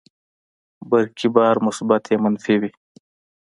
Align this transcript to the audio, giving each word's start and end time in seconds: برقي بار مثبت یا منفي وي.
برقي 0.89 1.27
بار 1.35 1.55
مثبت 1.67 2.03
یا 2.11 2.17
منفي 2.23 2.55
وي. 2.61 2.71